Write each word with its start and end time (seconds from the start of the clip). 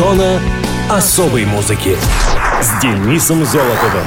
Зона 0.00 0.40
особой 0.88 1.44
музыки 1.44 1.94
с 2.62 2.80
Денисом 2.80 3.44
Золотовым. 3.44 4.02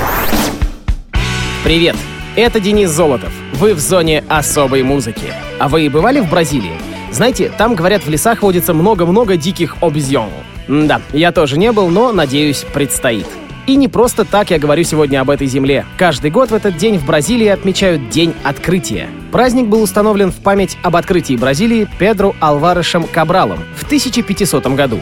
Привет, 1.64 1.96
это 2.36 2.60
Денис 2.60 2.90
Золотов. 2.90 3.32
Вы 3.54 3.76
в 3.76 3.80
зоне 3.80 4.24
особой 4.28 4.82
музыки. 4.82 5.32
А 5.60 5.70
вы 5.70 5.92
бывали 5.92 6.20
в 6.20 6.32
Бразилии? 6.32 6.80
Знаете, 7.12 7.52
там, 7.60 7.76
говорят, 7.76 8.08
в 8.08 8.10
лесах 8.10 8.42
водится 8.42 8.74
много-много 8.74 9.38
диких 9.38 9.76
обезьян. 9.82 10.32
Да, 10.68 11.00
я 11.12 11.32
тоже 11.32 11.60
не 11.60 11.72
был, 11.72 11.90
но, 11.90 12.12
надеюсь, 12.12 12.66
предстоит. 12.74 13.28
И 13.68 13.76
не 13.76 13.88
просто 13.88 14.26
так 14.26 14.50
я 14.50 14.58
говорю 14.58 14.84
сегодня 14.84 15.22
об 15.22 15.30
этой 15.30 15.46
земле. 15.46 15.86
Каждый 16.00 16.32
год 16.32 16.50
в 16.50 16.56
этот 16.56 16.76
день 16.76 16.98
в 16.98 17.06
Бразилии 17.06 17.48
отмечают 17.48 18.10
День 18.10 18.34
открытия. 18.44 19.10
Праздник 19.32 19.68
был 19.68 19.84
установлен 19.84 20.32
в 20.32 20.38
память 20.38 20.76
об 20.82 20.96
открытии 20.96 21.36
Бразилии 21.36 21.88
Педро 22.00 22.36
Алварешем 22.40 23.04
Кабралом 23.04 23.60
в 23.78 23.84
1500 23.84 24.66
году. 24.76 25.00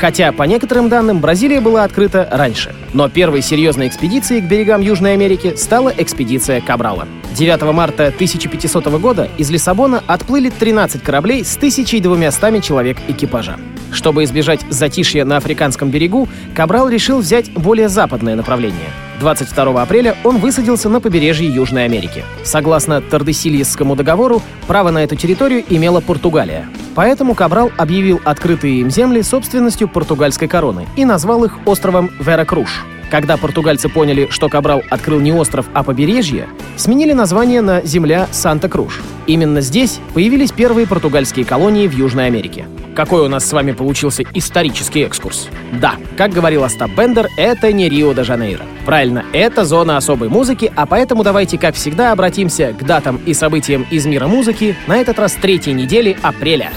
Хотя, 0.00 0.32
по 0.32 0.44
некоторым 0.44 0.88
данным, 0.88 1.20
Бразилия 1.20 1.60
была 1.60 1.84
открыта 1.84 2.26
раньше. 2.32 2.74
Но 2.94 3.10
первой 3.10 3.42
серьезной 3.42 3.88
экспедицией 3.88 4.40
к 4.40 4.44
берегам 4.44 4.80
Южной 4.80 5.12
Америки 5.12 5.52
стала 5.56 5.92
экспедиция 5.94 6.62
Кабрала. 6.62 7.06
9 7.36 7.62
марта 7.74 8.06
1500 8.06 8.86
года 8.98 9.28
из 9.36 9.50
Лиссабона 9.50 10.02
отплыли 10.06 10.48
13 10.48 11.02
кораблей 11.02 11.44
с 11.44 11.54
1200 11.56 12.60
человек 12.60 12.96
экипажа. 13.08 13.56
Чтобы 13.92 14.24
избежать 14.24 14.60
затишья 14.70 15.26
на 15.26 15.36
африканском 15.36 15.90
берегу, 15.90 16.28
Кабрал 16.54 16.88
решил 16.88 17.18
взять 17.18 17.52
более 17.52 17.90
западное 17.90 18.36
направление. 18.36 18.88
22 19.20 19.82
апреля 19.82 20.16
он 20.24 20.38
высадился 20.38 20.88
на 20.88 21.02
побережье 21.02 21.46
Южной 21.46 21.84
Америки. 21.84 22.24
Согласно 22.42 23.02
Тардесильесскому 23.02 23.94
договору, 23.96 24.40
право 24.66 24.90
на 24.90 25.04
эту 25.04 25.14
территорию 25.14 25.62
имела 25.68 26.00
Португалия. 26.00 26.66
Поэтому 26.94 27.34
Кабрал 27.34 27.70
объявил 27.76 28.20
открытые 28.24 28.80
им 28.80 28.90
земли 28.90 29.22
собственностью 29.22 29.88
португальской 29.88 30.48
короны 30.48 30.86
и 30.96 31.04
назвал 31.04 31.44
их 31.44 31.58
островом 31.66 32.10
Веракруш. 32.18 32.84
Когда 33.10 33.36
португальцы 33.36 33.88
поняли, 33.88 34.28
что 34.30 34.48
Кабрал 34.48 34.82
открыл 34.88 35.20
не 35.20 35.32
остров, 35.32 35.66
а 35.74 35.82
побережье, 35.82 36.48
сменили 36.76 37.12
название 37.12 37.60
на 37.60 37.82
земля 37.82 38.28
Санта-Круш. 38.30 39.00
Именно 39.26 39.60
здесь 39.60 39.98
появились 40.14 40.52
первые 40.52 40.86
португальские 40.86 41.44
колонии 41.44 41.88
в 41.88 41.92
Южной 41.92 42.26
Америке. 42.26 42.66
Какой 42.94 43.22
у 43.22 43.28
нас 43.28 43.44
с 43.44 43.52
вами 43.52 43.72
получился 43.72 44.22
исторический 44.34 45.02
экскурс. 45.02 45.48
Да, 45.72 45.94
как 46.16 46.32
говорил 46.32 46.64
Остап 46.64 46.90
Бендер, 46.90 47.28
это 47.36 47.72
не 47.72 47.88
Рио-де-Жанейро. 47.88 48.64
Правильно, 48.84 49.24
это 49.32 49.64
зона 49.64 49.96
особой 49.96 50.28
музыки, 50.28 50.72
а 50.76 50.86
поэтому 50.86 51.22
давайте, 51.22 51.58
как 51.58 51.74
всегда, 51.74 52.12
обратимся 52.12 52.74
к 52.78 52.84
датам 52.84 53.20
и 53.26 53.34
событиям 53.34 53.86
из 53.90 54.06
мира 54.06 54.26
музыки, 54.26 54.76
на 54.86 54.98
этот 54.98 55.18
раз 55.18 55.32
третьей 55.34 55.72
недели 55.72 56.16
апреля. 56.22 56.70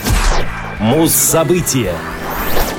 Муз-события. 0.79 1.93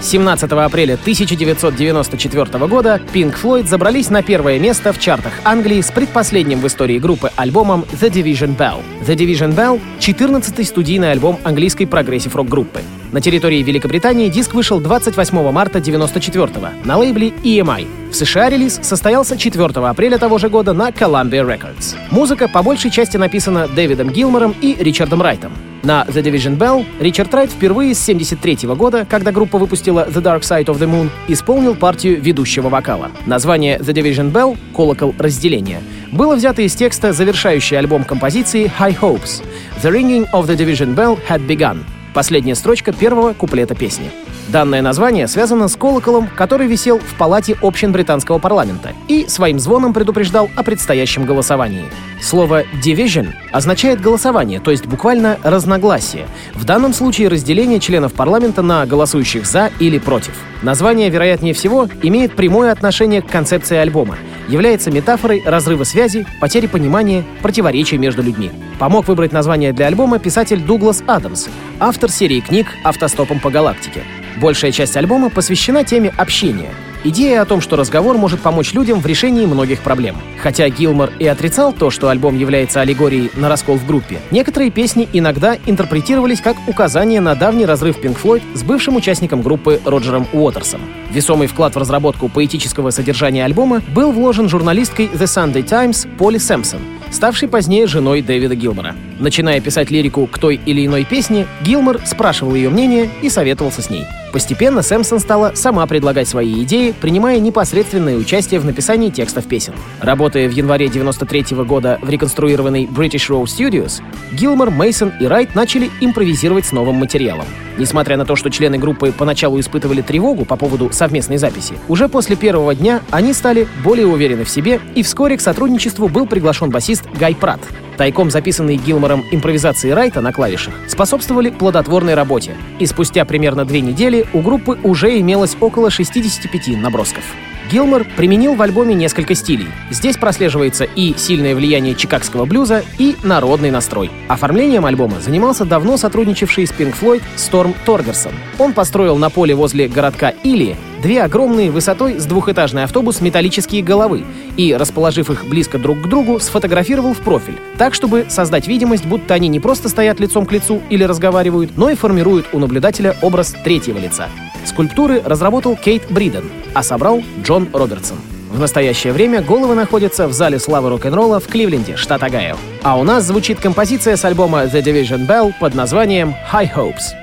17 0.04 0.52
апреля 0.52 0.94
1994 0.94 2.66
года 2.66 3.00
Pink 3.14 3.34
Floyd 3.42 3.66
забрались 3.66 4.10
на 4.10 4.22
первое 4.22 4.58
место 4.58 4.92
в 4.92 4.98
чартах 4.98 5.32
Англии 5.44 5.80
с 5.80 5.90
предпоследним 5.90 6.60
в 6.60 6.66
истории 6.66 6.98
группы 6.98 7.30
альбомом 7.36 7.86
The 7.92 8.10
Division 8.10 8.54
Bell. 8.54 8.82
The 9.00 9.16
Division 9.16 9.54
Bell— 9.56 9.80
14-й 10.00 10.64
студийный 10.64 11.10
альбом 11.10 11.38
английской 11.42 11.86
прогрессив-рок-группы. 11.86 12.80
На 13.14 13.20
территории 13.20 13.62
Великобритании 13.62 14.28
диск 14.28 14.54
вышел 14.54 14.80
28 14.80 15.52
марта 15.52 15.78
1994 15.78 16.82
на 16.84 16.96
лейбле 16.96 17.28
EMI. 17.28 18.10
В 18.10 18.16
США 18.16 18.50
релиз 18.50 18.80
состоялся 18.82 19.36
4 19.36 19.64
апреля 19.86 20.18
того 20.18 20.38
же 20.38 20.48
года 20.48 20.72
на 20.72 20.88
Columbia 20.88 21.46
Records. 21.46 21.94
Музыка 22.10 22.48
по 22.48 22.64
большей 22.64 22.90
части 22.90 23.16
написана 23.16 23.68
Дэвидом 23.68 24.10
Гилмором 24.10 24.52
и 24.60 24.74
Ричардом 24.74 25.22
Райтом. 25.22 25.52
На 25.84 26.04
The 26.08 26.24
Division 26.24 26.58
Bell 26.58 26.84
Ричард 26.98 27.32
Райт 27.32 27.52
впервые 27.52 27.94
с 27.94 28.02
1973 28.02 28.74
года, 28.74 29.06
когда 29.08 29.30
группа 29.30 29.58
выпустила 29.58 30.08
The 30.08 30.20
Dark 30.20 30.40
Side 30.40 30.64
of 30.64 30.80
the 30.80 30.90
Moon, 30.90 31.08
исполнил 31.28 31.76
партию 31.76 32.20
ведущего 32.20 32.68
вокала. 32.68 33.12
Название 33.26 33.78
The 33.78 33.94
Division 33.94 34.32
Bell— 34.32 34.58
«Колокол 34.74 35.14
разделения» 35.20 35.82
было 36.10 36.34
взято 36.34 36.62
из 36.62 36.74
текста, 36.74 37.12
завершающей 37.12 37.78
альбом 37.78 38.02
композиции 38.02 38.68
High 38.76 38.98
Hopes. 38.98 39.44
The 39.84 39.92
ringing 39.92 40.26
of 40.32 40.48
the 40.48 40.56
division 40.56 40.96
bell 40.96 41.16
had 41.28 41.46
begun. 41.46 41.84
Последняя 42.14 42.54
строчка 42.54 42.92
первого 42.92 43.32
куплета 43.32 43.74
песни. 43.74 44.08
Данное 44.48 44.82
название 44.82 45.26
связано 45.26 45.66
с 45.66 45.74
колоколом, 45.74 46.28
который 46.28 46.68
висел 46.68 47.00
в 47.00 47.14
палате 47.18 47.56
общин 47.60 47.90
британского 47.90 48.38
парламента 48.38 48.92
и 49.08 49.26
своим 49.26 49.58
звоном 49.58 49.92
предупреждал 49.92 50.48
о 50.54 50.62
предстоящем 50.62 51.26
голосовании. 51.26 51.86
Слово 52.22 52.62
«division» 52.84 53.32
означает 53.50 54.00
голосование, 54.00 54.60
то 54.60 54.70
есть 54.70 54.86
буквально 54.86 55.38
разногласие. 55.42 56.28
В 56.54 56.64
данном 56.64 56.94
случае 56.94 57.28
разделение 57.28 57.80
членов 57.80 58.12
парламента 58.12 58.62
на 58.62 58.86
голосующих 58.86 59.44
«за» 59.44 59.72
или 59.80 59.98
«против». 59.98 60.34
Название, 60.62 61.10
вероятнее 61.10 61.52
всего, 61.52 61.88
имеет 62.02 62.36
прямое 62.36 62.70
отношение 62.70 63.22
к 63.22 63.26
концепции 63.26 63.76
альбома, 63.76 64.16
является 64.48 64.90
метафорой 64.90 65.42
разрыва 65.44 65.84
связи, 65.84 66.26
потери 66.40 66.66
понимания, 66.66 67.24
противоречия 67.42 67.98
между 67.98 68.22
людьми. 68.22 68.50
Помог 68.78 69.08
выбрать 69.08 69.32
название 69.32 69.72
для 69.72 69.86
альбома 69.86 70.18
писатель 70.18 70.60
Дуглас 70.60 71.02
Адамс, 71.06 71.48
автор 71.80 72.10
серии 72.10 72.40
книг 72.40 72.66
«Автостопом 72.82 73.40
по 73.40 73.50
галактике». 73.50 74.02
Большая 74.40 74.72
часть 74.72 74.96
альбома 74.96 75.30
посвящена 75.30 75.84
теме 75.84 76.12
общения. 76.16 76.70
Идея 77.06 77.42
о 77.42 77.44
том, 77.44 77.60
что 77.60 77.76
разговор 77.76 78.16
может 78.16 78.40
помочь 78.40 78.72
людям 78.72 78.98
в 78.98 79.04
решении 79.04 79.44
многих 79.44 79.82
проблем. 79.82 80.16
Хотя 80.42 80.70
Гилмор 80.70 81.10
и 81.18 81.26
отрицал 81.26 81.74
то, 81.74 81.90
что 81.90 82.08
альбом 82.08 82.34
является 82.34 82.80
аллегорией 82.80 83.30
на 83.36 83.50
раскол 83.50 83.76
в 83.76 83.86
группе, 83.86 84.20
некоторые 84.30 84.70
песни 84.70 85.06
иногда 85.12 85.58
интерпретировались 85.66 86.40
как 86.40 86.56
указание 86.66 87.20
на 87.20 87.34
давний 87.34 87.66
разрыв 87.66 88.02
Pink 88.02 88.16
Floyd 88.22 88.42
с 88.54 88.62
бывшим 88.62 88.96
участником 88.96 89.42
группы 89.42 89.82
Роджером 89.84 90.26
Уотерсом. 90.32 90.80
Весомый 91.10 91.46
вклад 91.46 91.74
в 91.74 91.78
разработку 91.78 92.30
поэтического 92.30 92.88
содержания 92.88 93.44
альбома 93.44 93.82
был 93.94 94.10
вложен 94.10 94.48
журналисткой 94.48 95.08
The 95.08 95.24
Sunday 95.24 95.62
Times 95.62 96.08
Поли 96.16 96.38
Сэмпсон, 96.38 96.80
ставшей 97.14 97.48
позднее 97.48 97.86
женой 97.86 98.22
Дэвида 98.22 98.56
Гилмора. 98.56 98.94
Начиная 99.18 99.60
писать 99.60 99.90
лирику 99.90 100.26
к 100.26 100.38
той 100.38 100.60
или 100.66 100.84
иной 100.84 101.04
песне, 101.04 101.46
Гилмор 101.64 102.00
спрашивал 102.04 102.54
ее 102.54 102.70
мнение 102.70 103.08
и 103.22 103.30
советовался 103.30 103.82
с 103.82 103.90
ней. 103.90 104.04
Постепенно 104.34 104.82
Сэмпсон 104.82 105.20
стала 105.20 105.52
сама 105.54 105.86
предлагать 105.86 106.26
свои 106.26 106.64
идеи, 106.64 106.92
принимая 107.00 107.38
непосредственное 107.38 108.16
участие 108.16 108.58
в 108.58 108.64
написании 108.64 109.10
текстов 109.10 109.46
песен. 109.46 109.74
Работая 110.00 110.48
в 110.48 110.50
январе 110.50 110.88
93 110.88 111.56
года 111.58 112.00
в 112.02 112.10
реконструированной 112.10 112.86
British 112.86 113.30
Row 113.30 113.44
Studios, 113.44 114.02
Гилмор, 114.32 114.72
Мейсон 114.72 115.12
и 115.20 115.26
Райт 115.26 115.54
начали 115.54 115.88
импровизировать 116.00 116.66
с 116.66 116.72
новым 116.72 116.96
материалом. 116.96 117.46
Несмотря 117.78 118.16
на 118.16 118.24
то, 118.24 118.34
что 118.34 118.50
члены 118.50 118.76
группы 118.78 119.12
поначалу 119.16 119.58
испытывали 119.60 120.00
тревогу 120.00 120.44
по 120.44 120.56
поводу 120.56 120.90
совместной 120.92 121.38
записи, 121.38 121.74
уже 121.88 122.08
после 122.08 122.34
первого 122.34 122.74
дня 122.74 123.02
они 123.10 123.32
стали 123.32 123.68
более 123.84 124.06
уверены 124.06 124.44
в 124.44 124.50
себе, 124.50 124.80
и 124.96 125.04
вскоре 125.04 125.36
к 125.36 125.40
сотрудничеству 125.40 126.08
был 126.08 126.26
приглашен 126.26 126.70
басист 126.70 127.03
Гай 127.18 127.34
Прат. 127.34 127.60
Тайком 127.96 128.30
записанные 128.30 128.76
Гилмором 128.76 129.24
импровизации 129.30 129.90
Райта 129.90 130.20
на 130.20 130.32
клавишах 130.32 130.74
способствовали 130.88 131.50
плодотворной 131.50 132.14
работе, 132.14 132.56
и 132.78 132.86
спустя 132.86 133.24
примерно 133.24 133.64
две 133.64 133.80
недели 133.80 134.26
у 134.32 134.40
группы 134.40 134.78
уже 134.82 135.20
имелось 135.20 135.56
около 135.60 135.90
65 135.90 136.76
набросков. 136.76 137.24
Гилмор 137.70 138.04
применил 138.16 138.54
в 138.54 138.62
альбоме 138.62 138.94
несколько 138.94 139.34
стилей. 139.34 139.68
Здесь 139.90 140.16
прослеживается 140.16 140.84
и 140.84 141.14
сильное 141.16 141.54
влияние 141.54 141.94
чикагского 141.94 142.44
блюза, 142.44 142.84
и 142.98 143.16
народный 143.22 143.70
настрой. 143.70 144.10
Оформлением 144.28 144.86
альбома 144.86 145.20
занимался 145.20 145.64
давно 145.64 145.96
сотрудничавший 145.96 146.66
с 146.66 146.70
Pink 146.70 146.94
Floyd 147.00 147.22
Сторм 147.36 147.74
Торгерсон. 147.86 148.32
Он 148.58 148.72
построил 148.72 149.16
на 149.16 149.30
поле 149.30 149.54
возле 149.54 149.88
городка 149.88 150.30
Или 150.30 150.76
две 151.02 151.22
огромные 151.22 151.70
высотой 151.70 152.18
с 152.18 152.24
двухэтажный 152.24 152.84
автобус 152.84 153.20
металлические 153.20 153.82
головы 153.82 154.24
и, 154.56 154.74
расположив 154.74 155.28
их 155.28 155.44
близко 155.46 155.78
друг 155.78 156.00
к 156.00 156.06
другу, 156.06 156.40
сфотографировал 156.40 157.12
в 157.12 157.18
профиль, 157.18 157.58
так, 157.76 157.92
чтобы 157.92 158.26
создать 158.28 158.66
видимость, 158.68 159.04
будто 159.04 159.34
они 159.34 159.48
не 159.48 159.60
просто 159.60 159.90
стоят 159.90 160.18
лицом 160.18 160.46
к 160.46 160.52
лицу 160.52 160.80
или 160.88 161.04
разговаривают, 161.04 161.76
но 161.76 161.90
и 161.90 161.94
формируют 161.94 162.46
у 162.52 162.58
наблюдателя 162.58 163.16
образ 163.20 163.54
третьего 163.64 163.98
лица. 163.98 164.28
Скульптуры 164.64 165.22
разработал 165.24 165.76
Кейт 165.76 166.10
Бриден, 166.10 166.50
а 166.74 166.82
собрал 166.82 167.22
Джон 167.42 167.68
Робертсон. 167.72 168.18
В 168.50 168.60
настоящее 168.60 169.12
время 169.12 169.42
головы 169.42 169.74
находятся 169.74 170.28
в 170.28 170.32
зале 170.32 170.60
славы 170.60 170.88
рок-н-ролла 170.90 171.40
в 171.40 171.48
Кливленде, 171.48 171.96
штат 171.96 172.22
Огайо. 172.22 172.56
А 172.82 172.96
у 172.96 173.02
нас 173.02 173.24
звучит 173.24 173.58
композиция 173.58 174.16
с 174.16 174.24
альбома 174.24 174.64
The 174.64 174.80
Division 174.80 175.26
Bell 175.26 175.52
под 175.58 175.74
названием 175.74 176.34
High 176.52 176.72
Hopes. 176.72 177.14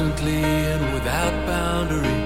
constantly 0.00 0.42
and 0.44 0.94
without 0.94 0.99
boundary. 1.80 2.20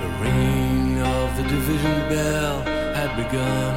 The 0.00 0.08
ringing 0.22 1.00
of 1.02 1.36
the 1.36 1.42
division 1.42 2.08
bell 2.08 2.62
had 2.94 3.10
begun. 3.16 3.76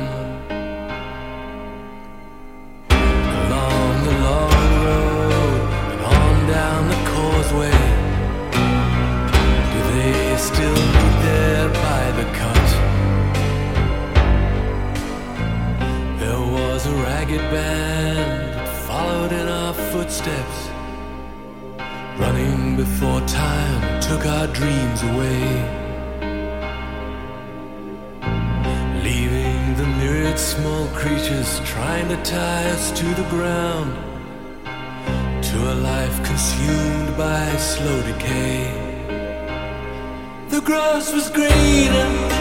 Along 2.90 4.04
the 4.08 4.16
long 4.28 4.52
road 4.88 5.62
and 5.92 6.02
on 6.16 6.48
down 6.48 6.82
the 6.94 7.00
causeway, 7.14 7.80
do 9.74 9.80
they 9.92 10.38
still 10.38 10.82
meet 10.96 11.16
there 11.28 11.70
by 11.70 12.04
the 12.20 12.28
cut? 12.40 12.70
There 16.20 16.46
was 16.58 16.86
a 16.88 16.94
ragged 17.08 17.46
band 17.52 18.54
that 18.56 18.70
followed 18.88 19.32
in 19.34 19.48
our 19.48 19.74
footsteps 19.74 20.63
before 22.84 23.22
time 23.22 24.02
took 24.02 24.26
our 24.26 24.48
dreams 24.48 25.02
away. 25.04 25.46
Leaving 29.08 29.62
the 29.80 29.88
myriad 30.00 30.38
small 30.38 30.86
creatures 30.88 31.62
trying 31.64 32.08
to 32.10 32.18
tie 32.24 32.66
us 32.76 32.92
to 32.92 33.06
the 33.20 33.28
ground. 33.30 33.92
To 35.50 35.58
a 35.74 35.76
life 35.92 36.18
consumed 36.26 37.16
by 37.16 37.56
slow 37.56 38.00
decay. 38.12 38.64
The 40.50 40.60
grass 40.60 41.14
was 41.14 41.30
greener. 41.30 42.33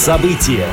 Муз-события 0.00 0.64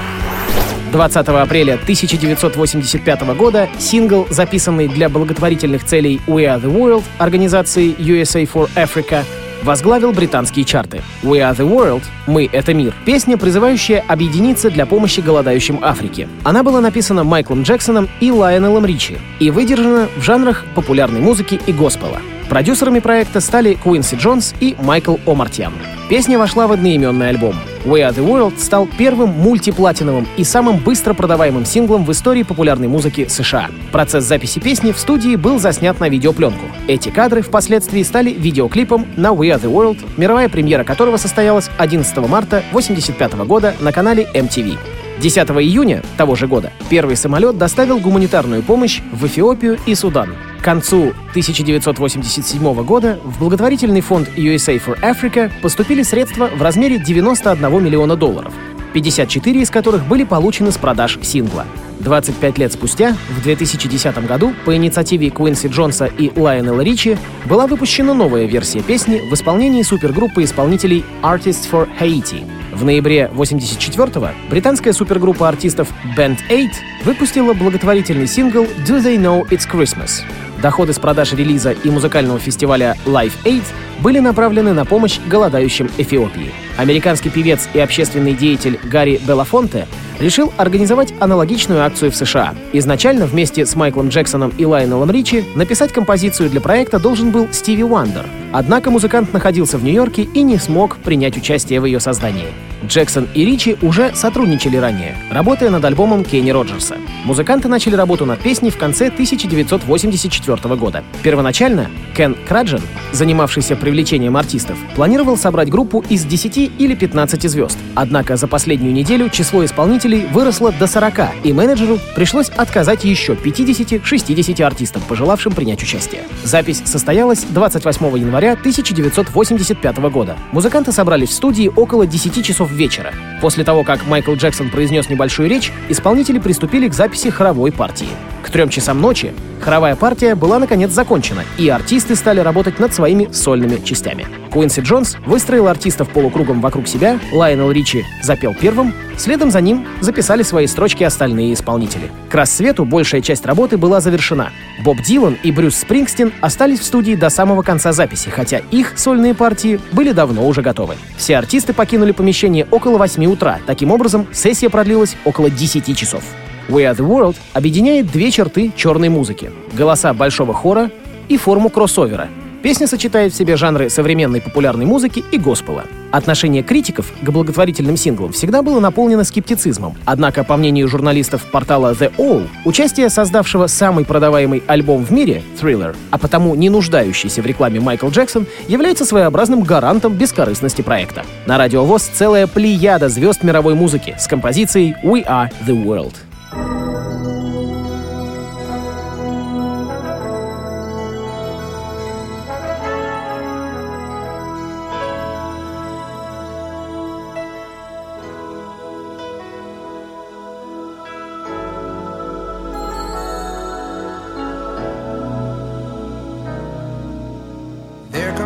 20 0.94 1.28
апреля 1.28 1.74
1985 1.74 3.22
года 3.36 3.68
сингл, 3.78 4.26
записанный 4.30 4.88
для 4.88 5.10
благотворительных 5.10 5.84
целей 5.84 6.22
We 6.28 6.46
Are 6.46 6.62
The 6.62 6.74
World 6.74 7.04
организации 7.18 7.94
USA 7.98 8.50
for 8.50 8.70
Africa, 8.78 9.26
возглавил 9.64 10.14
британские 10.14 10.64
чарты. 10.64 11.02
We 11.24 11.40
Are 11.40 11.54
The 11.54 11.70
World— 11.70 12.04
«Мы— 12.26 12.50
это 12.54 12.74
мир»— 12.74 12.94
песня, 13.06 13.38
призывающая 13.38 14.02
объединиться 14.08 14.70
для 14.70 14.86
помощи 14.86 15.20
голодающим 15.20 15.80
Африке. 15.82 16.30
Она 16.46 16.64
была 16.64 16.80
написана 16.80 17.26
Майклом 17.26 17.64
Джексоном 17.64 18.08
и 18.22 18.32
Лайонелом 18.32 18.86
Ричи 18.86 19.18
и 19.42 19.52
выдержана 19.52 20.08
в 20.16 20.22
жанрах 20.22 20.64
популярной 20.74 21.20
музыки 21.20 21.60
и 21.68 21.74
госпела. 21.74 22.22
Продюсерами 22.48 23.00
проекта 23.00 23.42
стали 23.42 23.74
Куинси 23.74 24.16
Джонс 24.16 24.56
и 24.62 24.78
Майкл 24.80 25.18
Омартьян. 25.26 25.74
Песня 26.10 26.40
вошла 26.40 26.68
в 26.68 26.72
одноименный 26.72 27.28
альбом. 27.28 27.56
We 27.88 28.02
Are 28.02 28.14
The 28.14 28.28
World 28.28 28.60
стал 28.60 28.86
первым 28.98 29.30
мультиплатиновым 29.30 30.28
и 30.36 30.44
самым 30.44 30.80
быстро 30.80 31.14
продаваемым 31.14 31.64
синглом 31.64 32.04
в 32.04 32.12
истории 32.12 32.44
популярной 32.44 32.90
музыки 32.90 33.28
США. 33.30 33.70
Процесс 33.94 34.26
записи 34.26 34.60
песни 34.60 34.92
в 34.92 35.00
студии 35.00 35.38
был 35.38 35.58
заснят 35.58 35.98
на 36.02 36.10
видеопленку. 36.10 36.66
Эти 36.90 37.08
кадры 37.08 37.42
впоследствии 37.42 38.04
стали 38.04 38.32
видеоклипом 38.32 39.08
на 39.16 39.30
We 39.30 39.56
Are 39.56 39.62
The 39.62 39.72
World, 39.72 40.00
мировая 40.18 40.50
премьера 40.50 40.84
которого 40.84 41.16
состоялась 41.16 41.70
11 41.78 42.18
марта 42.28 42.58
1985 42.72 43.48
года 43.48 43.74
на 43.80 43.94
канале 43.94 44.28
MTV. 44.34 44.78
10 45.22 45.38
июня 45.52 46.04
того 46.18 46.36
же 46.36 46.48
года 46.48 46.74
первый 46.90 47.16
самолет 47.16 47.58
доставил 47.58 48.00
гуманитарную 48.00 48.64
помощь 48.64 49.00
в 49.14 49.26
Эфиопию 49.26 49.78
и 49.86 49.96
Судан. 49.96 50.36
Концу 50.68 51.14
1987 51.30 52.84
года 52.84 53.18
в 53.24 53.40
благотворительный 53.40 54.02
фонд 54.02 54.28
USA 54.36 54.78
for 54.86 55.00
Africa 55.02 55.50
поступили 55.62 56.04
средства 56.04 56.48
в 56.48 56.62
размере 56.62 57.00
91 57.00 57.82
миллиона 57.82 58.18
долларов, 58.18 58.54
54 58.92 59.62
из 59.62 59.70
которых 59.70 60.06
были 60.06 60.26
получены 60.26 60.74
с 60.74 60.78
продаж 60.78 61.20
сингла. 61.22 61.66
25 62.02 62.58
лет 62.58 62.74
спустя, 62.74 63.16
в 63.30 63.42
2010 63.44 64.28
году, 64.28 64.54
по 64.66 64.76
инициативе 64.76 65.32
Куинси 65.32 65.68
Джонса 65.68 66.08
и 66.08 66.38
Лайонела 66.38 66.82
Ричи, 66.82 67.18
была 67.46 67.66
выпущена 67.66 68.14
новая 68.14 68.44
версия 68.44 68.82
песни 68.82 69.22
в 69.30 69.34
исполнении 69.34 69.84
супергруппы 69.84 70.44
исполнителей 70.44 71.06
Artists 71.24 71.72
for 71.72 71.88
Haiti— 71.98 72.44
в 72.74 72.84
ноябре 72.84 73.32
84-го 73.34 74.30
британская 74.52 74.94
супергруппа 74.94 75.48
артистов 75.48 75.88
Band 76.16 76.38
8 76.50 76.70
выпустила 77.06 77.54
благотворительный 77.54 78.28
сингл 78.28 78.66
«Do 78.86 79.02
They 79.02 79.18
Know 79.18 79.48
It's 79.50 79.66
Christmas?». 79.68 80.24
Доходы 80.62 80.94
с 80.94 81.00
продаж 81.00 81.34
релиза 81.34 81.72
и 81.72 81.90
музыкального 81.90 82.40
фестиваля 82.40 82.98
Live 83.06 83.34
Aid 83.46 83.64
были 84.00 84.20
направлены 84.20 84.74
на 84.74 84.86
помощь 84.86 85.20
голодающим 85.28 85.90
Эфиопии. 85.98 86.52
Американский 86.78 87.30
певец 87.30 87.68
и 87.74 87.80
общественный 87.80 88.34
деятель 88.34 88.80
Гарри 88.84 89.20
Белафонте 89.28 89.88
решил 90.20 90.52
организовать 90.58 91.14
аналогичную 91.20 91.84
акцию 91.84 92.12
в 92.12 92.16
США. 92.16 92.56
Изначально 92.74 93.26
вместе 93.26 93.66
с 93.66 93.76
Майклом 93.76 94.10
Джексоном 94.10 94.52
и 94.58 94.66
Лайонелом 94.66 95.12
Ричи 95.12 95.46
написать 95.56 95.92
композицию 95.92 96.50
для 96.50 96.62
проекта 96.62 97.00
должен 97.00 97.32
был 97.32 97.48
Стиви 97.52 97.84
Уандер. 97.84 98.26
Однако 98.52 98.90
музыкант 98.90 99.34
находился 99.34 99.78
в 99.78 99.84
Нью-Йорке 99.84 100.24
и 100.24 100.42
не 100.42 100.58
смог 100.58 100.98
принять 100.98 101.38
участие 101.38 101.80
в 101.80 101.86
ее 101.86 102.00
создании. 102.00 102.48
Джексон 102.86 103.28
и 103.34 103.46
Ричи 103.46 103.78
уже 103.82 104.14
сотрудничали 104.16 104.78
ранее, 104.78 105.16
работая 105.32 105.70
над 105.70 105.84
альбомом 105.86 106.24
Кенни 106.24 106.52
Роджерса. 106.52 106.98
Музыканты 107.26 107.68
начали 107.68 107.96
работу 107.96 108.26
над 108.26 108.40
песней 108.40 108.70
в 108.70 108.78
конце 108.78 109.08
1984 109.08 110.76
года. 110.76 111.04
Первоначально 111.24 111.90
Кен 112.16 112.36
Краджен, 112.48 112.82
занимавшийся 113.12 113.76
привлечением 113.76 114.38
артистов, 114.38 114.78
планировал 114.96 115.38
собрать 115.38 115.70
группу 115.70 116.04
из 116.10 116.24
10 116.26 116.72
или 116.78 116.96
15 116.96 117.50
звезд. 117.50 117.78
Однако 117.96 118.38
за 118.38 118.48
последнюю 118.48 118.94
неделю 118.94 119.30
число 119.30 119.66
исполнителей 119.66 120.26
выросло 120.32 120.72
до 120.72 120.88
40, 120.88 121.44
и 121.44 121.54
менеджеру 121.54 122.00
пришлось 122.16 122.50
отказать 122.50 123.04
еще 123.04 123.34
50-60 123.34 124.62
артистам, 124.64 125.02
пожелавшим 125.08 125.54
принять 125.54 125.84
участие. 125.84 126.24
Запись 126.44 126.82
состоялась 126.86 127.44
28 127.50 128.18
января 128.18 128.54
1985 128.54 129.98
года. 130.10 130.38
Музыканты 130.52 130.92
собрались 130.92 131.30
в 131.30 131.34
студии 131.34 131.72
около 131.76 132.08
10 132.08 132.46
часов 132.46 132.67
часов 132.68 132.72
вечера. 132.72 133.14
После 133.42 133.64
того, 133.64 133.84
как 133.84 134.06
Майкл 134.08 134.34
Джексон 134.34 134.70
произнес 134.70 135.10
небольшую 135.10 135.50
речь, 135.50 135.72
исполнители 135.90 136.40
приступили 136.40 136.88
к 136.88 136.94
записи 136.94 137.30
хоровой 137.30 137.72
партии. 137.72 138.10
К 138.44 138.50
трем 138.50 138.70
часам 138.70 139.02
ночи 139.02 139.34
хоровая 139.62 139.96
партия 139.96 140.36
была 140.36 140.60
наконец 140.60 140.92
закончена, 140.92 141.44
и 141.58 141.70
артисты 141.70 142.16
стали 142.16 142.40
работать 142.40 142.80
над 142.80 142.94
своими 142.94 143.32
сольными 143.32 143.84
частями. 143.84 144.28
Куинси 144.52 144.82
Джонс 144.82 145.18
выстроил 145.26 145.68
артистов 145.68 146.10
полукругом 146.10 146.62
вокруг 146.62 146.88
себя, 146.88 147.20
Лайонел 147.32 147.72
Ричи 147.72 148.06
запел 148.24 148.56
первым, 148.60 148.94
следом 149.18 149.52
за 149.52 149.62
ним 149.62 149.86
записали 150.02 150.44
свои 150.44 150.68
строчки 150.68 151.04
остальные 151.04 151.54
исполнители. 151.54 152.12
К 152.30 152.36
рассвету 152.36 152.86
большая 152.86 153.22
часть 153.22 153.46
работы 153.46 153.78
была 153.78 154.02
завершена. 154.02 154.52
Боб 154.84 155.02
Дилан 155.02 155.38
и 155.44 155.52
Брюс 155.52 155.76
Спрингстин 155.76 156.32
остались 156.42 156.80
в 156.80 156.84
студии 156.86 157.16
до 157.16 157.30
самого 157.30 157.62
конца 157.62 157.92
записи, 157.92 158.30
хотя 158.30 158.62
их 158.72 158.94
сольные 158.98 159.34
партии 159.34 159.80
были 159.92 160.12
давно 160.12 160.48
уже 160.48 160.62
готовы. 160.62 160.96
Все 161.18 161.38
артисты 161.38 161.74
покинули 161.74 162.12
помещение 162.12 162.68
около 162.72 162.98
8 162.98 163.26
утра. 163.26 163.60
Таким 163.66 163.92
образом, 163.92 164.28
сессия 164.32 164.70
продлилась 164.70 165.16
около 165.26 165.50
10 165.50 165.98
часов. 165.98 166.24
We 166.70 166.84
Are 166.84 166.96
The 166.96 167.08
World 167.08 167.38
объединяет 167.54 168.12
две 168.12 168.30
черты 168.30 168.72
черной 168.76 169.10
музыки— 169.10 169.52
голоса 169.74 170.14
большого 170.14 170.54
хора 170.54 170.92
и 171.30 171.38
форму 171.38 171.70
кроссовера. 171.70 172.28
Песня 172.64 172.88
сочетает 172.88 173.34
в 173.34 173.36
себе 173.36 173.56
жанры 173.56 173.90
современной 173.90 174.42
популярной 174.42 174.86
музыки 174.86 175.24
и 175.32 175.38
госпела. 175.38 175.84
Отношение 176.12 176.64
критиков 176.64 177.12
к 177.22 177.30
благотворительным 177.30 177.98
синглам 177.98 178.32
всегда 178.32 178.62
было 178.62 178.80
наполнено 178.80 179.24
скептицизмом. 179.24 179.96
Однако, 180.06 180.44
по 180.44 180.58
мнению 180.58 180.88
журналистов 180.88 181.46
портала 181.52 181.92
The 181.92 182.12
All, 182.18 182.48
участие 182.66 183.10
создавшего 183.10 183.68
самый 183.68 184.06
продаваемый 184.06 184.64
альбом 184.68 185.06
в 185.06 185.12
мире, 185.12 185.44
Thriller, 185.62 185.96
а 186.10 186.18
потому 186.18 186.56
не 186.56 186.70
нуждающийся 186.70 187.42
в 187.42 187.46
рекламе 187.46 187.80
Майкл 187.80 188.10
Джексон, 188.10 188.48
является 188.68 189.06
своеобразным 189.06 189.62
гарантом 189.62 190.14
бескорыстности 190.14 190.82
проекта. 190.82 191.26
На 191.46 191.58
радио 191.58 191.86
ВОЗ 191.86 192.10
целая 192.14 192.48
плеяда 192.48 193.10
звезд 193.10 193.44
мировой 193.44 193.76
музыки 193.76 194.16
с 194.18 194.28
композицией 194.28 194.96
We 195.04 195.26
Are 195.28 195.52
The 195.68 195.84
World. 195.86 196.16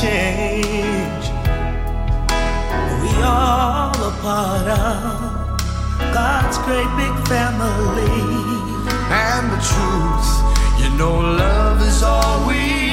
change. 0.00 1.24
We 3.02 3.10
all 3.22 3.94
a 3.94 4.12
part 4.22 4.66
of 4.66 5.54
God's 6.12 6.58
great 6.66 6.90
big 6.98 7.14
family. 7.28 8.18
And 9.10 9.44
the 9.54 9.60
truth, 9.70 10.30
you 10.80 10.90
know, 10.98 11.14
love 11.20 11.80
is 11.82 12.02
all 12.02 12.48
we 12.48 12.83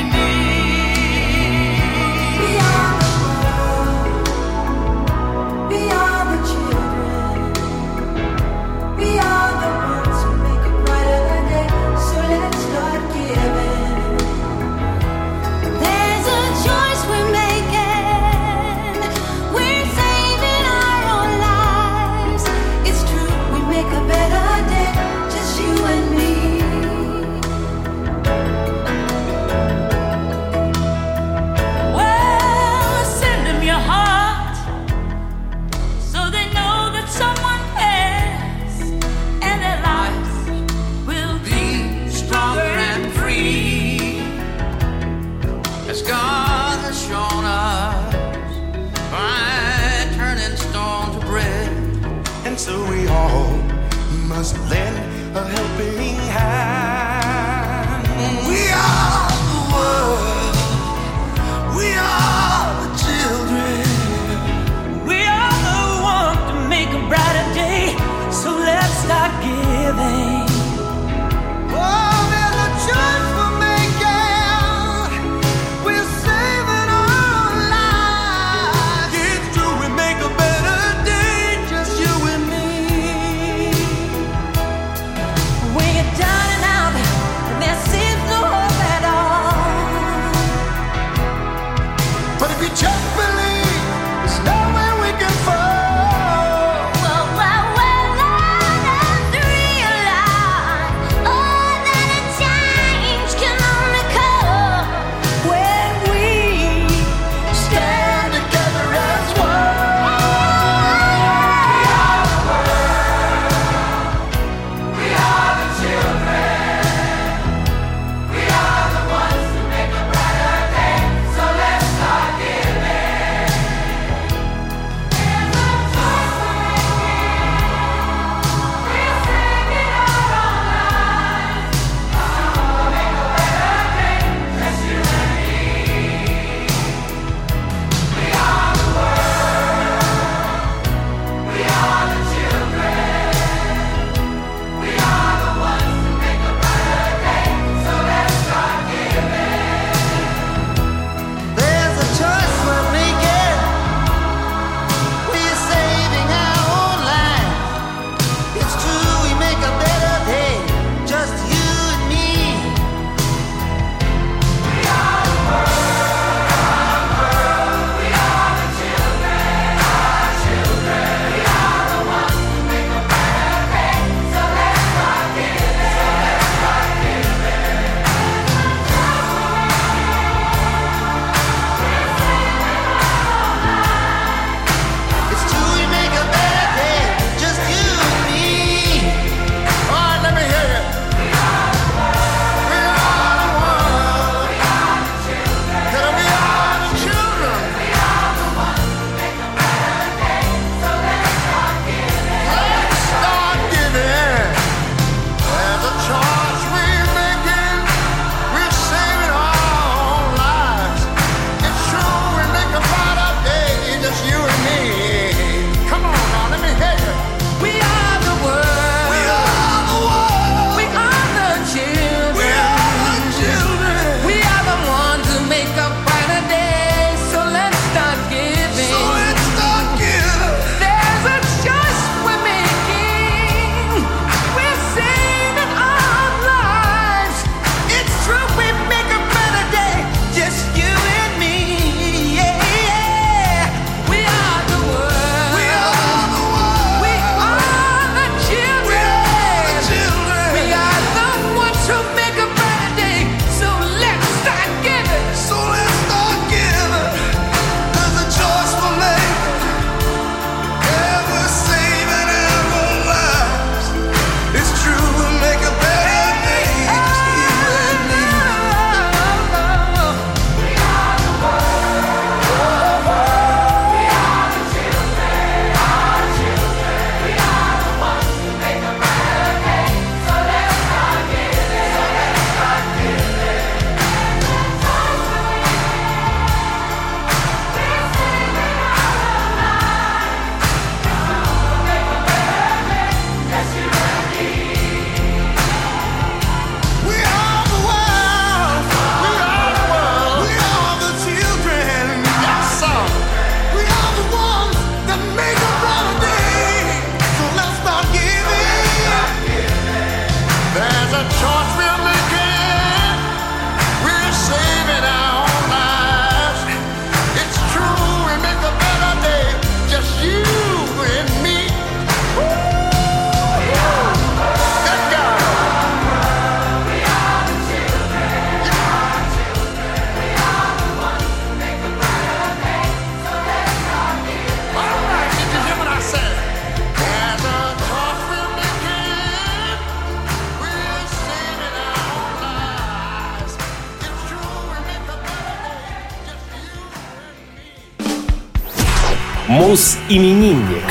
Мус-именинник. 349.72 350.84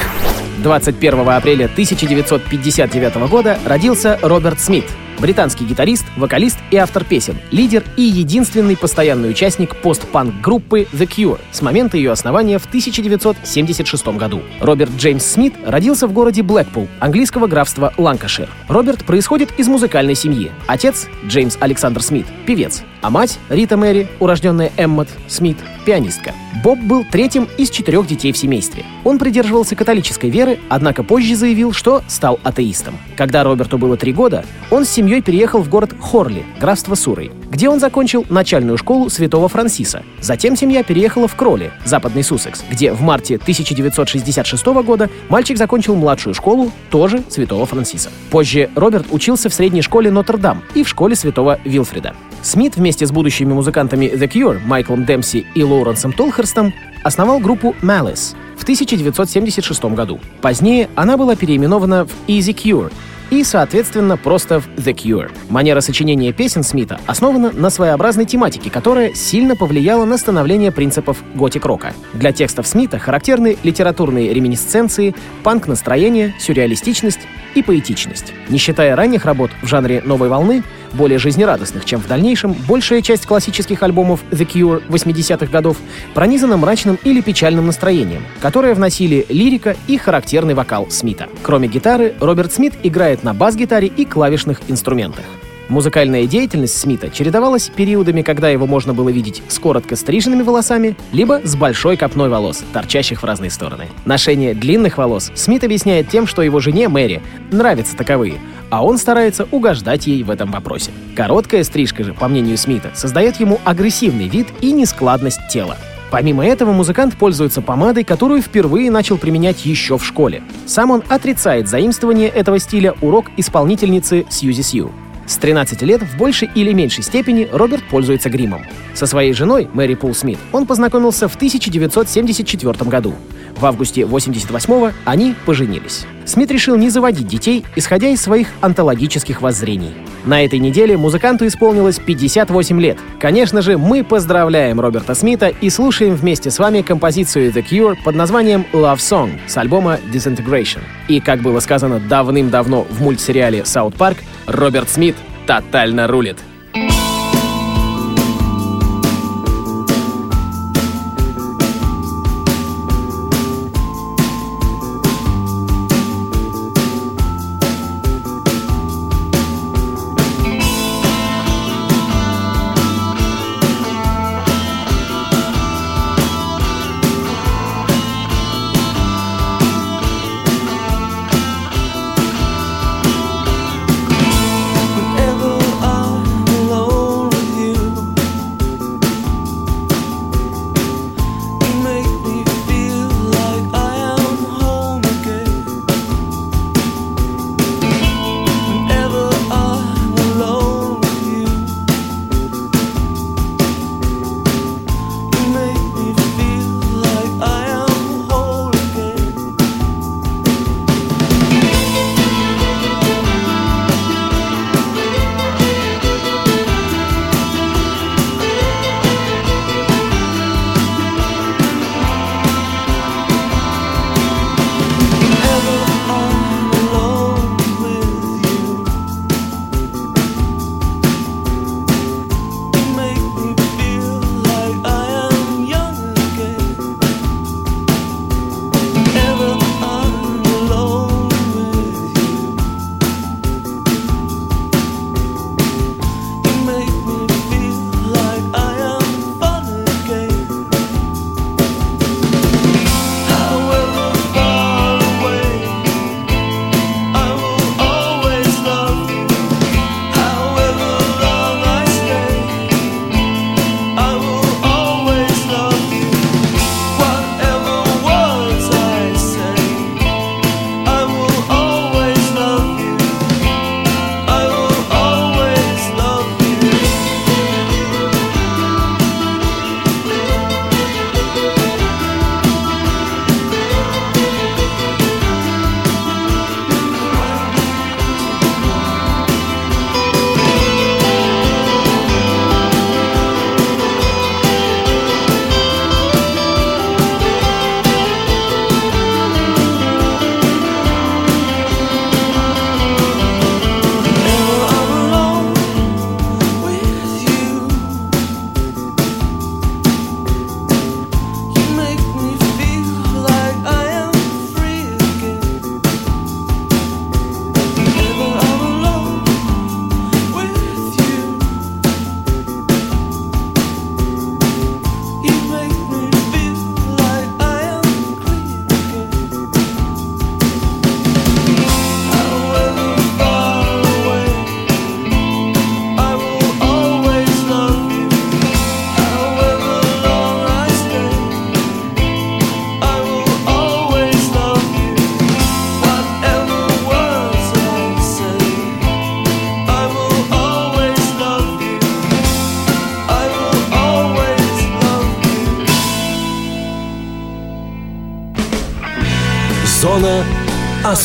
21 0.62 1.28
апреля 1.28 1.66
1959 1.66 3.28
года 3.28 3.58
родился 3.66 4.18
Роберт 4.22 4.58
Смит, 4.58 4.86
британский 5.18 5.66
гитарист, 5.66 6.06
вокалист 6.16 6.56
и 6.70 6.78
автор 6.78 7.04
песен, 7.04 7.36
лидер 7.50 7.84
и 7.98 8.02
единственный 8.02 8.78
постоянный 8.78 9.28
участник 9.28 9.76
постпанк-группы 9.76 10.86
The 10.94 11.06
Cure 11.06 11.38
с 11.52 11.60
момента 11.60 11.98
ее 11.98 12.10
основания 12.10 12.58
в 12.58 12.64
1976 12.64 14.06
году. 14.16 14.40
Роберт 14.60 14.92
Джеймс 14.96 15.26
Смит 15.26 15.52
родился 15.66 16.06
в 16.06 16.14
городе 16.14 16.42
Блэкпул, 16.42 16.88
английского 17.00 17.48
графства 17.48 17.92
Ланкашир. 17.98 18.48
Роберт 18.68 19.04
происходит 19.04 19.50
из 19.58 19.68
музыкальной 19.68 20.14
семьи. 20.14 20.50
Отец— 20.66 21.06
Джеймс 21.26 21.58
Александр 21.60 22.02
Смит, 22.02 22.24
певец, 22.46 22.82
а 23.02 23.10
мать— 23.10 23.38
Рита 23.50 23.76
Мэри, 23.76 24.08
урожденная 24.20 24.72
Эммот 24.78 25.08
Смит, 25.28 25.58
пианистка. 25.90 26.34
Боб 26.62 26.78
был 26.78 27.04
третьим 27.04 27.48
из 27.58 27.68
четырех 27.68 28.06
детей 28.06 28.30
в 28.30 28.36
семействе. 28.36 28.84
Он 29.02 29.18
придерживался 29.18 29.74
католической 29.74 30.30
веры, 30.30 30.60
однако 30.68 31.02
позже 31.02 31.34
заявил, 31.34 31.72
что 31.72 32.04
стал 32.06 32.38
атеистом. 32.44 32.96
Когда 33.16 33.42
Роберту 33.42 33.76
было 33.76 33.96
три 33.96 34.12
года, 34.12 34.44
он 34.70 34.84
с 34.84 34.88
семьей 34.88 35.20
переехал 35.20 35.62
в 35.62 35.68
город 35.68 35.92
Хорли, 35.98 36.44
графство 36.60 36.94
Сурой, 36.94 37.32
где 37.50 37.68
он 37.68 37.80
закончил 37.80 38.24
начальную 38.30 38.78
школу 38.78 39.10
Святого 39.10 39.48
Франсиса. 39.48 40.02
Затем 40.20 40.56
семья 40.56 40.82
переехала 40.82 41.28
в 41.28 41.34
Кроли, 41.34 41.72
западный 41.84 42.22
Суссекс, 42.22 42.64
где 42.70 42.92
в 42.92 43.02
марте 43.02 43.36
1966 43.36 44.64
года 44.66 45.10
мальчик 45.28 45.58
закончил 45.58 45.96
младшую 45.96 46.34
школу, 46.34 46.70
тоже 46.90 47.22
Святого 47.28 47.66
Франсиса. 47.66 48.10
Позже 48.30 48.70
Роберт 48.74 49.06
учился 49.10 49.48
в 49.48 49.54
средней 49.54 49.82
школе 49.82 50.10
Нотр-Дам 50.10 50.62
и 50.74 50.84
в 50.84 50.88
школе 50.88 51.14
Святого 51.16 51.58
Вилфрида. 51.64 52.14
Смит 52.42 52.76
вместе 52.76 53.06
с 53.06 53.12
будущими 53.12 53.52
музыкантами 53.52 54.06
The 54.06 54.30
Cure, 54.30 54.60
Майклом 54.64 55.04
Демпси 55.04 55.46
и 55.54 55.62
Лоуренсом 55.62 56.12
Толхерстом 56.12 56.72
основал 57.02 57.38
группу 57.38 57.74
Malice 57.82 58.34
в 58.56 58.62
1976 58.62 59.84
году. 59.84 60.20
Позднее 60.40 60.88
она 60.94 61.16
была 61.16 61.34
переименована 61.34 62.04
в 62.04 62.10
Easy 62.28 62.54
Cure 62.54 62.92
и, 63.30 63.44
соответственно, 63.44 64.16
просто 64.16 64.60
в 64.60 64.68
The 64.76 64.94
Cure. 64.94 65.30
Манера 65.48 65.80
сочинения 65.80 66.32
песен 66.32 66.62
Смита 66.62 67.00
основана 67.06 67.50
на 67.52 67.70
своеобразной 67.70 68.24
тематике, 68.24 68.70
которая 68.70 69.14
сильно 69.14 69.56
повлияла 69.56 70.04
на 70.04 70.18
становление 70.18 70.72
принципов 70.72 71.22
готик-рока. 71.34 71.94
Для 72.12 72.32
текстов 72.32 72.66
Смита 72.66 72.98
характерны 72.98 73.56
литературные 73.62 74.34
реминисценции, 74.34 75.14
панк-настроение, 75.42 76.34
сюрреалистичность 76.38 77.20
и 77.54 77.62
поэтичность. 77.62 78.32
Не 78.48 78.58
считая 78.58 78.96
ранних 78.96 79.24
работ 79.24 79.50
в 79.62 79.66
жанре 79.66 80.02
новой 80.04 80.28
волны, 80.28 80.62
более 80.94 81.18
жизнерадостных, 81.18 81.84
чем 81.84 82.00
в 82.00 82.06
дальнейшем, 82.06 82.52
большая 82.66 83.02
часть 83.02 83.26
классических 83.26 83.82
альбомов 83.82 84.20
The 84.30 84.46
Cure 84.46 84.86
80-х 84.88 85.46
годов 85.46 85.76
пронизана 86.14 86.56
мрачным 86.56 86.98
или 87.04 87.20
печальным 87.20 87.66
настроением, 87.66 88.24
которое 88.40 88.74
вносили 88.74 89.26
лирика 89.28 89.76
и 89.86 89.96
характерный 89.96 90.54
вокал 90.54 90.90
Смита. 90.90 91.28
Кроме 91.42 91.68
гитары, 91.68 92.14
Роберт 92.20 92.52
Смит 92.52 92.74
играет 92.82 93.24
на 93.24 93.34
бас-гитаре 93.34 93.88
и 93.88 94.04
клавишных 94.04 94.60
инструментах. 94.68 95.24
Музыкальная 95.70 96.26
деятельность 96.26 96.76
Смита 96.76 97.10
чередовалась 97.10 97.68
периодами, 97.68 98.22
когда 98.22 98.48
его 98.48 98.66
можно 98.66 98.92
было 98.92 99.08
видеть 99.08 99.40
с 99.46 99.60
коротко 99.60 99.94
стриженными 99.94 100.42
волосами, 100.42 100.96
либо 101.12 101.40
с 101.44 101.54
большой 101.54 101.96
копной 101.96 102.28
волос, 102.28 102.64
торчащих 102.72 103.22
в 103.22 103.24
разные 103.24 103.52
стороны. 103.52 103.86
Ношение 104.04 104.52
длинных 104.52 104.98
волос 104.98 105.30
Смит 105.36 105.62
объясняет 105.62 106.08
тем, 106.08 106.26
что 106.26 106.42
его 106.42 106.58
жене 106.58 106.88
Мэри 106.88 107.22
нравятся 107.52 107.96
таковые, 107.96 108.34
а 108.68 108.84
он 108.84 108.98
старается 108.98 109.46
угождать 109.52 110.08
ей 110.08 110.24
в 110.24 110.30
этом 110.30 110.50
вопросе. 110.50 110.90
Короткая 111.14 111.62
стрижка 111.62 112.02
же, 112.02 112.14
по 112.14 112.26
мнению 112.26 112.58
Смита, 112.58 112.90
создает 112.94 113.38
ему 113.38 113.60
агрессивный 113.64 114.26
вид 114.26 114.48
и 114.60 114.72
нескладность 114.72 115.40
тела. 115.52 115.76
Помимо 116.10 116.44
этого, 116.44 116.72
музыкант 116.72 117.16
пользуется 117.16 117.62
помадой, 117.62 118.02
которую 118.02 118.42
впервые 118.42 118.90
начал 118.90 119.16
применять 119.18 119.64
еще 119.64 119.98
в 119.98 120.04
школе. 120.04 120.42
Сам 120.66 120.90
он 120.90 121.04
отрицает 121.08 121.68
заимствование 121.68 122.28
этого 122.28 122.58
стиля 122.58 122.94
урок 123.00 123.26
исполнительницы 123.36 124.26
Сьюзи 124.28 124.62
Сью. 124.62 124.90
С 125.30 125.36
13 125.36 125.80
лет 125.82 126.02
в 126.02 126.16
большей 126.18 126.50
или 126.56 126.72
меньшей 126.72 127.04
степени 127.04 127.48
Роберт 127.52 127.84
пользуется 127.88 128.28
гримом. 128.28 128.66
Со 128.94 129.06
своей 129.06 129.32
женой, 129.32 129.68
Мэри 129.72 129.94
Пул 129.94 130.12
Смит, 130.12 130.40
он 130.50 130.66
познакомился 130.66 131.28
в 131.28 131.36
1974 131.36 132.90
году. 132.90 133.14
В 133.56 133.64
августе 133.64 134.00
88-го 134.00 134.90
они 135.04 135.36
поженились. 135.46 136.04
Смит 136.30 136.50
решил 136.50 136.76
не 136.76 136.88
заводить 136.88 137.26
детей, 137.26 137.64
исходя 137.76 138.08
из 138.08 138.22
своих 138.22 138.48
антологических 138.60 139.42
воззрений. 139.42 139.92
На 140.24 140.44
этой 140.44 140.58
неделе 140.58 140.96
музыканту 140.96 141.46
исполнилось 141.46 141.98
58 141.98 142.80
лет. 142.80 142.98
Конечно 143.18 143.62
же, 143.62 143.78
мы 143.78 144.04
поздравляем 144.04 144.80
Роберта 144.80 145.14
Смита 145.14 145.48
и 145.48 145.70
слушаем 145.70 146.14
вместе 146.14 146.50
с 146.50 146.58
вами 146.58 146.82
композицию 146.82 147.50
The 147.50 147.64
Cure 147.64 147.96
под 148.04 148.14
названием 148.14 148.66
Love 148.72 148.98
Song 148.98 149.38
с 149.46 149.56
альбома 149.56 149.98
Disintegration. 150.12 150.80
И, 151.08 151.20
как 151.20 151.40
было 151.40 151.60
сказано 151.60 152.00
давным-давно 152.00 152.86
в 152.88 153.00
мультсериале 153.02 153.64
«Саут 153.64 153.94
Парк», 153.94 154.18
Роберт 154.46 154.88
Смит 154.90 155.16
тотально 155.46 156.06
рулит. 156.06 156.36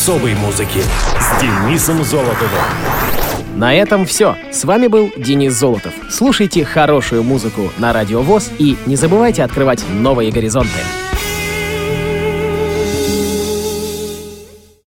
Особой 0.05 0.35
музыки 0.35 0.83
с 1.19 1.41
Денисом 1.41 2.03
Золотовым. 2.03 2.61
На 3.55 3.73
этом 3.73 4.05
все. 4.05 4.35
С 4.51 4.63
вами 4.63 4.85
был 4.85 5.11
Денис 5.17 5.51
Золотов. 5.53 5.95
Слушайте 6.11 6.63
хорошую 6.63 7.23
музыку 7.23 7.71
на 7.79 7.91
Радио 7.91 8.21
ВОЗ 8.21 8.51
и 8.59 8.77
не 8.85 8.97
забывайте 8.97 9.43
открывать 9.43 9.83
новые 9.89 10.31
горизонты. 10.31 10.77